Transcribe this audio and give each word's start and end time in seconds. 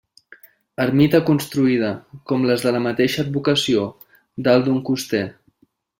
Ermita 0.85 1.19
construïda, 1.27 1.91
com 2.31 2.47
les 2.51 2.65
de 2.69 2.73
la 2.77 2.81
mateixa 2.87 3.21
advocació, 3.27 3.85
dalt 4.49 4.71
d'un 4.71 4.81
coster. 4.89 5.25